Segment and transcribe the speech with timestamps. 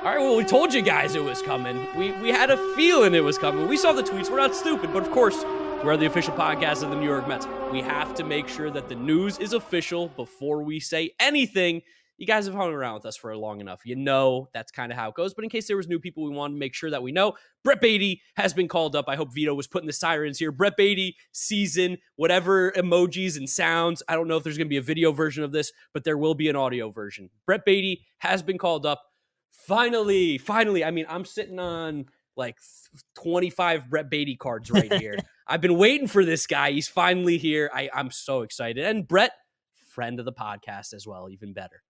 [0.00, 1.86] All right, well, we told you guys it was coming.
[1.94, 3.68] We we had a feeling it was coming.
[3.68, 4.30] We saw the tweets.
[4.30, 5.44] We're not stupid, but of course,
[5.84, 7.46] we're the official podcast of the New York Mets.
[7.70, 11.82] We have to make sure that the news is official before we say anything.
[12.16, 13.82] You guys have hung around with us for long enough.
[13.84, 15.34] You know that's kind of how it goes.
[15.34, 17.34] But in case there was new people, we wanted to make sure that we know
[17.62, 19.04] Brett Baty has been called up.
[19.06, 20.50] I hope Vito was putting the sirens here.
[20.50, 24.02] Brett Baty season, whatever emojis and sounds.
[24.08, 26.16] I don't know if there's going to be a video version of this, but there
[26.16, 27.28] will be an audio version.
[27.44, 29.02] Brett Baty has been called up.
[29.50, 30.84] Finally, finally.
[30.84, 32.06] I mean, I'm sitting on
[32.36, 32.56] like
[33.16, 35.16] 25 Brett Baty cards right here.
[35.46, 36.70] I've been waiting for this guy.
[36.72, 37.70] He's finally here.
[37.74, 38.84] I, I'm so excited.
[38.84, 39.32] And Brett,
[39.88, 41.82] friend of the podcast as well, even better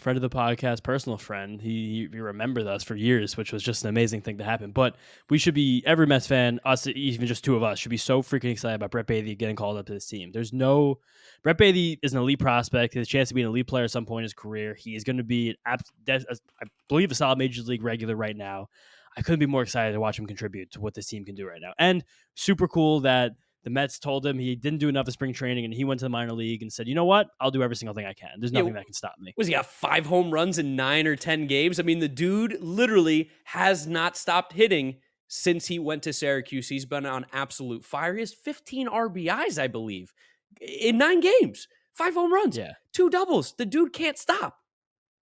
[0.00, 1.60] friend of the podcast, personal friend.
[1.60, 4.72] He, he remembered us for years, which was just an amazing thing to happen.
[4.72, 4.96] But
[5.30, 8.22] we should be every Mets fan, us even just two of us, should be so
[8.22, 10.30] freaking excited about Brett Baty getting called up to this team.
[10.32, 10.98] There's no
[11.42, 12.94] Brett Baty is an elite prospect.
[12.94, 14.74] His chance to be an elite player at some point in his career.
[14.74, 15.76] He is going to be, an,
[16.08, 18.68] I believe, a solid major league regular right now.
[19.16, 21.46] I couldn't be more excited to watch him contribute to what this team can do
[21.46, 21.72] right now.
[21.78, 23.32] And super cool that
[23.64, 26.04] the Mets told him he didn't do enough of spring training, and he went to
[26.04, 27.28] the minor league and said, "You know what?
[27.40, 28.30] I'll do every single thing I can.
[28.38, 31.06] There's nothing yeah, that can stop me." Was he got five home runs in nine
[31.06, 31.80] or ten games?
[31.80, 36.68] I mean, the dude literally has not stopped hitting since he went to Syracuse.
[36.68, 38.14] He's been on absolute fire.
[38.14, 40.14] He has 15 RBIs, I believe,
[40.60, 41.68] in nine games.
[41.92, 43.54] Five home runs, yeah, two doubles.
[43.58, 44.58] The dude can't stop.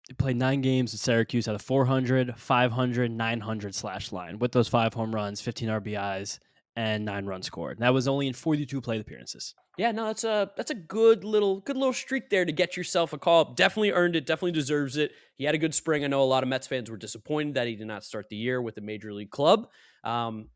[0.06, 4.68] He played nine games at Syracuse at a 400, 500, 900 slash line with those
[4.68, 6.38] five home runs, 15 RBIs
[6.76, 7.78] and nine runs scored.
[7.78, 9.54] that was only in 42 plate appearances.
[9.76, 13.12] Yeah, no, that's a that's a good little good little streak there to get yourself
[13.12, 13.54] a call.
[13.54, 14.26] Definitely earned it.
[14.26, 15.12] Definitely deserves it.
[15.36, 16.04] He had a good spring.
[16.04, 18.36] I know a lot of Mets fans were disappointed that he did not start the
[18.36, 19.68] year with a major league club.
[20.02, 20.48] Um,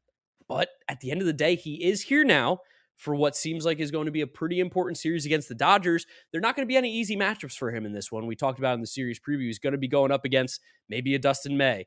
[0.48, 2.60] but at the end of the day, he is here now
[2.96, 6.06] for what seems like is going to be a pretty important series against the Dodgers.
[6.30, 8.26] They're not going to be any easy matchups for him in this one.
[8.26, 9.46] We talked about in the series preview.
[9.46, 11.86] He's going to be going up against maybe a Dustin May,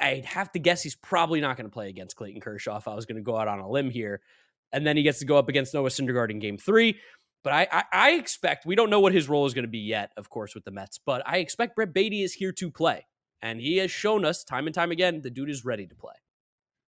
[0.00, 2.94] I'd have to guess he's probably not going to play against Clayton Kershaw if I
[2.94, 4.20] was going to go out on a limb here.
[4.72, 6.98] And then he gets to go up against Noah Syndergaard in game three.
[7.44, 9.78] But I, I, I expect, we don't know what his role is going to be
[9.78, 13.06] yet, of course, with the Mets, but I expect Brett Baty is here to play.
[13.40, 16.14] And he has shown us time and time again the dude is ready to play.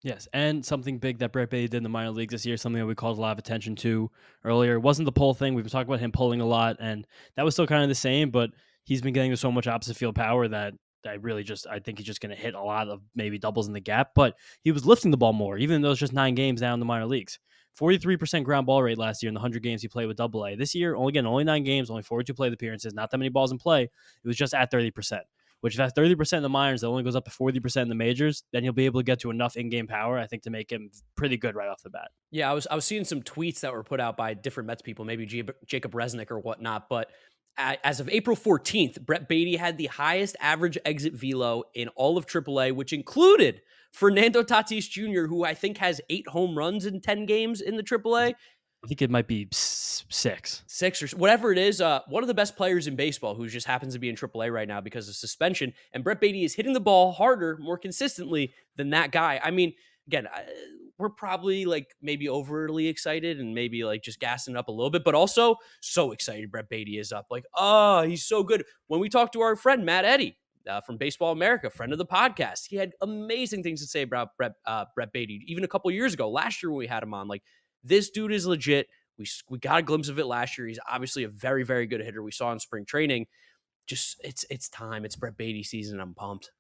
[0.02, 2.80] Yes, and something big that Brett Baty did in the minor leagues this year, something
[2.80, 4.09] that we called a lot of attention to
[4.46, 4.75] earlier.
[4.75, 5.53] It wasn't the pull thing.
[5.53, 7.06] We've been talking about him pulling a lot, and
[7.36, 8.52] that was still kind of the same, but
[8.86, 10.74] he's been getting so much opposite field power that
[11.06, 13.68] I really just I think he's just going to hit a lot of maybe doubles
[13.68, 16.36] in the gap, but he was lifting the ball more, even though it's just nine
[16.36, 17.40] games down in the minor leagues.
[17.80, 20.56] 43% ground ball rate last year in the 100 games he played with Double A.
[20.56, 23.52] This year, only again, only nine games, only 42 plate appearances, not that many balls
[23.52, 23.84] in play.
[23.84, 25.22] It was just at 30%.
[25.62, 27.96] Which if that's 30% in the minors, that only goes up to 40% in the
[27.96, 30.72] majors, then he'll be able to get to enough in-game power, I think, to make
[30.72, 32.12] him pretty good right off the bat.
[32.31, 34.81] Yeah, I was I was seeing some tweets that were put out by different Mets
[34.81, 37.10] people, maybe Jacob Resnick or whatnot, but
[37.58, 42.26] as of April 14th, Brett Baty had the highest average exit velo in all of
[42.26, 43.62] AAA, which included
[43.92, 47.84] Fernando Tatis Jr., who I think has eight home runs in 10 games in the
[47.84, 48.34] AAA.
[48.84, 50.64] I think it might be six.
[50.68, 51.82] Six or whatever it is.
[51.82, 54.54] Uh, one of the best players in baseball who just happens to be in AAA
[54.54, 55.74] right now because of suspension.
[55.92, 59.42] And Brett Baty is hitting the ball harder, more consistently than that guy.
[59.44, 59.74] I mean,
[60.09, 60.28] again,
[60.97, 65.03] we're probably like maybe overly excited and maybe like just gassing up a little bit,
[65.03, 67.28] but also so excited Brett Baty is up.
[67.30, 68.66] Like, oh, he's so good.
[68.88, 70.38] When we talked to our friend Matt Eddy
[70.68, 74.36] uh, from Baseball America, friend of the podcast, he had amazing things to say about
[74.36, 75.44] Brett uh, Brett Baty.
[75.48, 77.44] Even a couple years ago, last year when we had him on, like
[77.84, 78.88] this dude is legit.
[79.18, 80.68] We we got a glimpse of it last year.
[80.68, 82.24] He's obviously a very very good hitter.
[82.24, 83.28] We saw in spring training.
[83.88, 85.06] Just it's it's time.
[85.06, 86.00] It's Brett Baty season.
[86.00, 86.52] I'm pumped.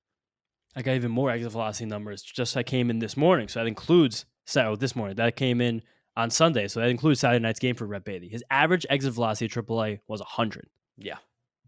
[0.75, 3.47] I got even more exit velocity numbers just I came in this morning.
[3.47, 5.15] So that includes so oh, this morning.
[5.17, 5.81] That came in
[6.15, 6.67] on Sunday.
[6.67, 8.29] So that includes Saturday night's game for Brett Baty.
[8.29, 10.67] His average exit velocity at AAA was 100.
[10.97, 11.17] Yeah.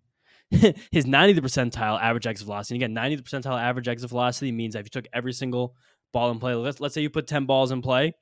[0.50, 2.76] His 90th percentile average exit velocity.
[2.76, 5.76] And again, 90th percentile average exit velocity means that if you took every single
[6.12, 8.14] ball in play, let's, let's say you put 10 balls in play,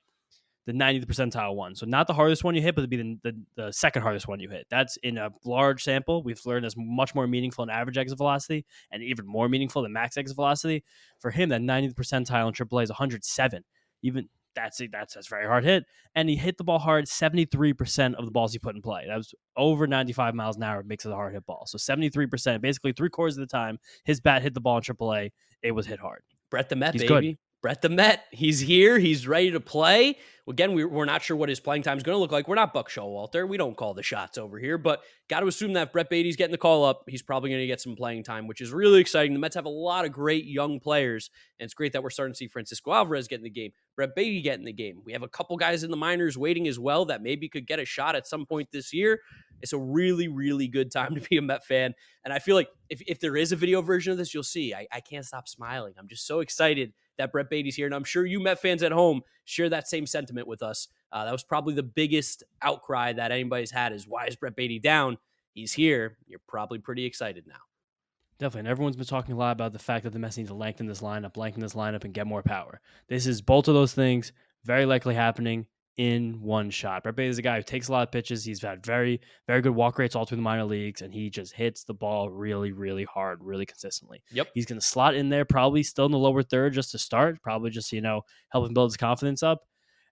[0.66, 1.76] the 90th percentile one.
[1.76, 4.28] So not the hardest one you hit, but it'd be the, the, the, second hardest
[4.28, 4.68] one you hit.
[4.70, 6.22] That's in a large sample.
[6.22, 9.94] We've learned is much more meaningful in average exit velocity and even more meaningful than
[9.94, 10.84] max exit velocity.
[11.20, 13.64] For him, that 90th percentile in AAA is 107.
[14.04, 15.86] Even that's that's that's very hard hit.
[16.16, 19.06] And he hit the ball hard 73% of the balls he put in play.
[19.08, 21.66] That was over 95 miles an hour makes it a hard hit ball.
[21.68, 25.32] So 73%, basically three quarters of the time, his bat hit the ball in AAA,
[25.62, 26.22] it was hit hard.
[26.50, 27.34] Brett the Met, He's baby.
[27.34, 27.38] Good.
[27.62, 28.98] Brett the Met, he's here.
[29.00, 30.18] He's ready to play.
[30.48, 32.48] Again, we're not sure what his playing time is going to look like.
[32.48, 33.48] We're not Buck Showalter.
[33.48, 36.54] We don't call the shots over here, but got to assume that Brett Baty's getting
[36.54, 39.34] the call up, he's probably going to get some playing time, which is really exciting.
[39.34, 41.30] The Mets have a lot of great young players,
[41.60, 44.42] and it's great that we're starting to see Francisco Alvarez getting the game, Brett Baty
[44.42, 45.02] getting the game.
[45.06, 47.78] We have a couple guys in the minors waiting as well that maybe could get
[47.78, 49.20] a shot at some point this year.
[49.62, 51.94] It's a really, really good time to be a Met fan.
[52.24, 54.74] And I feel like if, if there is a video version of this, you'll see
[54.74, 55.94] I, I can't stop smiling.
[56.00, 57.86] I'm just so excited that Brett Baty's here.
[57.86, 60.88] And I'm sure you Met fans at home share that same sentiment with us.
[61.12, 64.80] Uh, that was probably the biggest outcry that anybody's had is why is Brett Beatty
[64.80, 65.18] down?
[65.54, 66.18] He's here.
[66.26, 67.60] You're probably pretty excited now.
[68.40, 68.60] Definitely.
[68.60, 70.88] And everyone's been talking a lot about the fact that the Mets need to lengthen
[70.88, 72.80] this lineup, lengthen this lineup, and get more power.
[73.10, 74.32] This is both of those things
[74.64, 75.68] very likely happening
[76.00, 77.04] in one shot.
[77.04, 78.46] Brett Baty is a guy who takes a lot of pitches.
[78.46, 81.52] He's had very, very good walk rates all through the minor leagues, and he just
[81.52, 84.24] hits the ball really, really hard, really consistently.
[84.32, 84.48] Yep.
[84.54, 87.42] He's going to slot in there, probably still in the lower third just to start,
[87.44, 89.64] probably just, you know, help him build his confidence up.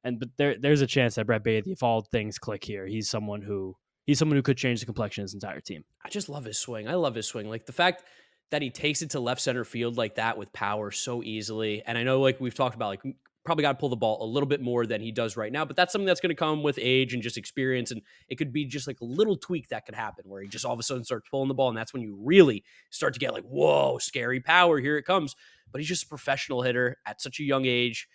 [0.03, 3.09] And but there, there's a chance that Brett Baty, if all things click here, he's
[3.09, 3.73] someone who
[4.05, 5.85] he's someone who could change the complexion of his entire team.
[6.03, 6.89] I just love his swing.
[6.89, 7.49] I love his swing.
[7.49, 8.03] Like the fact
[8.51, 11.81] that he takes it to left center field like that with power so easily.
[11.85, 13.15] And I know, like we've talked about, like
[13.47, 15.63] probably got to pull the ball a little bit more than he does right now.
[15.63, 17.91] But that's something that's going to come with age and just experience.
[17.91, 20.65] And it could be just like a little tweak that could happen where he just
[20.65, 21.69] all of a sudden starts pulling the ball.
[21.69, 24.79] And that's when you really start to get like, whoa, scary power.
[24.79, 25.33] Here it comes.
[25.71, 28.09] But he's just a professional hitter at such a young age.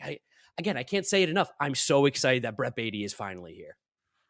[0.00, 0.20] I,
[0.56, 1.50] again, I can't say it enough.
[1.60, 3.76] I'm so excited that Brett Baty is finally here.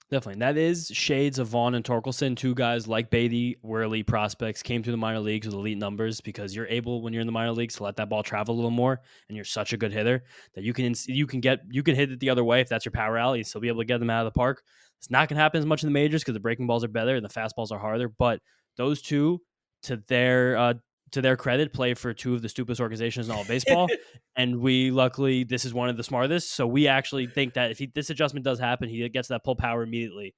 [0.09, 0.39] Definitely.
[0.39, 4.93] That is shades of Vaughn and Torkelson, two guys like Baty, were prospects, came through
[4.93, 7.75] the minor leagues with elite numbers because you're able when you're in the minor leagues
[7.77, 10.23] to let that ball travel a little more and you're such a good hitter
[10.55, 12.85] that you can you can get you can hit it the other way if that's
[12.85, 14.63] your power alley, still be able to get them out of the park.
[14.99, 17.17] It's not gonna happen as much in the majors because the breaking balls are better
[17.17, 18.41] and the fastballs are harder, but
[18.77, 19.41] those two
[19.83, 20.75] to their uh,
[21.13, 23.89] to their credit, play for two of the stupidest organizations in all of baseball.
[24.37, 26.53] and we luckily this is one of the smartest.
[26.53, 29.57] So we actually think that if he, this adjustment does happen, he gets that pull
[29.57, 30.35] power immediately.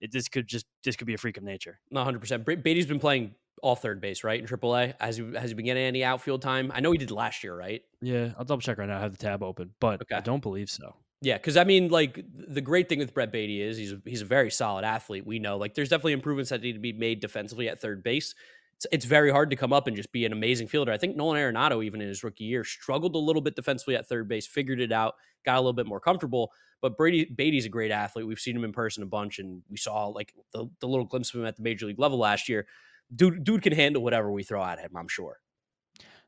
[0.00, 1.78] It, this could just this could be a freak of nature.
[1.90, 2.20] Not 100.
[2.20, 4.40] percent Baty's been playing all third base, right?
[4.40, 6.70] In AAA, has he has he been getting any outfield time?
[6.74, 7.82] I know he did last year, right?
[8.02, 8.98] Yeah, I'll double check right now.
[8.98, 10.16] I have the tab open, but okay.
[10.16, 10.94] I don't believe so.
[11.22, 14.20] Yeah, because I mean, like the great thing with Brett Baty is he's a, he's
[14.20, 15.26] a very solid athlete.
[15.26, 18.34] We know, like, there's definitely improvements that need to be made defensively at third base
[18.76, 20.92] it's, it's very hard to come up and just be an amazing fielder.
[20.92, 24.06] I think Nolan Arenado, even in his rookie year, struggled a little bit defensively at
[24.06, 25.14] third base, figured it out,
[25.44, 26.52] got a little bit more comfortable.
[26.82, 28.26] But Brady Baty's a great athlete.
[28.26, 31.32] We've seen him in person a bunch, and we saw like the, the little glimpse
[31.32, 32.66] of him at the major league level last year.
[33.14, 34.90] Dude, dude can handle whatever we throw at him.
[34.94, 35.40] I'm sure.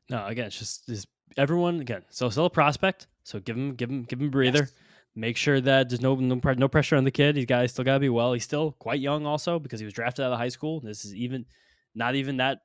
[0.09, 1.07] No, again, it's just, just
[1.37, 2.03] everyone again.
[2.09, 3.07] So still a prospect.
[3.23, 4.59] So give him, give him, give him a breather.
[4.59, 4.73] Yes.
[5.15, 7.35] Make sure that there's no no, no pressure on the kid.
[7.35, 8.33] He's got he's still got to be well.
[8.33, 10.79] He's still quite young, also because he was drafted out of high school.
[10.79, 11.45] This is even
[11.95, 12.59] not even that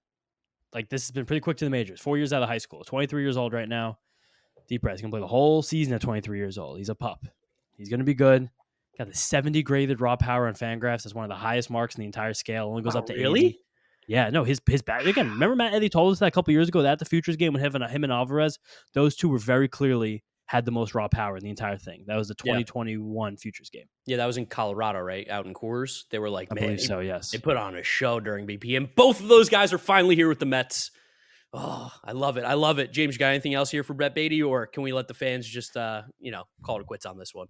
[0.72, 2.00] like this has been pretty quick to the majors.
[2.00, 3.98] Four years out of high school, 23 years old right now.
[4.68, 4.94] Deep breath.
[4.96, 6.78] He's gonna play the whole season at 23 years old.
[6.78, 7.24] He's a pup.
[7.76, 8.50] He's gonna be good.
[8.98, 11.02] Got the 70 graded raw power on Fangraphs.
[11.02, 12.68] That's one of the highest marks in the entire scale.
[12.68, 13.46] Only goes oh, up to really.
[13.46, 13.60] 80.
[14.06, 15.30] Yeah, no, his his back again.
[15.30, 17.62] Remember Matt Eddy told us that a couple years ago that the futures game with
[17.62, 18.58] him and him and Alvarez,
[18.92, 20.22] those two were very clearly
[20.54, 22.04] had the most raw power in the entire thing.
[22.06, 23.36] That was the 2021 yeah.
[23.36, 23.86] futures game.
[24.06, 25.28] Yeah, that was in Colorado, right?
[25.28, 26.04] Out in Coors.
[26.10, 27.32] They were like, I man, believe so, yes.
[27.32, 30.28] They put on a show during BP, and both of those guys are finally here
[30.28, 30.92] with the Mets.
[31.52, 32.44] Oh, I love it.
[32.44, 32.92] I love it.
[32.92, 35.44] James, you got anything else here for Brett Baty, or can we let the fans
[35.44, 37.48] just, uh, you know, call it quits on this one?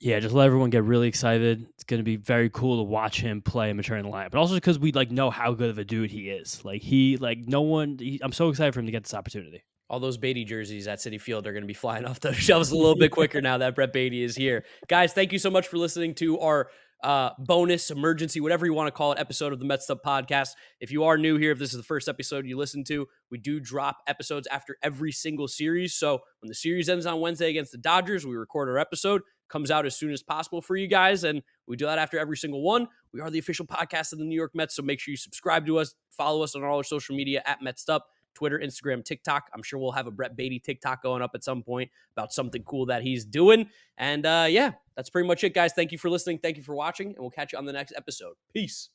[0.00, 1.64] Yeah, just let everyone get really excited.
[1.74, 4.32] It's going to be very cool to watch him play and mature in the lineup,
[4.32, 6.64] but also because we like know how good of a dude he is.
[6.64, 7.96] Like he, like no one.
[8.00, 9.62] He, I'm so excited for him to get this opportunity.
[9.90, 12.70] All those Baty jerseys at Citi Field are going to be flying off the shelves
[12.70, 14.64] a little bit quicker now that Brett Baty is here.
[14.88, 16.70] Guys, thank you so much for listening to our
[17.02, 20.50] uh, bonus, emergency, whatever you want to call it, episode of the Mets Up podcast.
[20.80, 23.38] If you are new here, if this is the first episode you listen to, we
[23.38, 25.94] do drop episodes after every single series.
[25.94, 29.72] So when the series ends on Wednesday against the Dodgers, we record our episode, comes
[29.72, 31.24] out as soon as possible for you guys.
[31.24, 32.86] And we do that after every single one.
[33.12, 34.76] We are the official podcast of the New York Mets.
[34.76, 37.60] So make sure you subscribe to us, follow us on all our social media at
[37.60, 38.06] Mets Up.
[38.34, 39.50] Twitter, Instagram, TikTok.
[39.54, 42.62] I'm sure we'll have a Brett Baty TikTok going up at some point about something
[42.64, 43.68] cool that he's doing.
[43.98, 45.72] And uh, yeah, that's pretty much it, guys.
[45.74, 46.38] Thank you for listening.
[46.38, 48.34] Thank you for watching, and we'll catch you on the next episode.
[48.52, 48.90] Peace.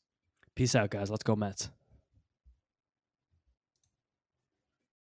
[0.56, 1.10] Peace out, guys.
[1.10, 1.70] Let's go, Mets.